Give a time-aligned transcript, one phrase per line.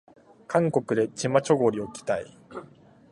[0.47, 2.35] 韓国でチマチョゴリを着たい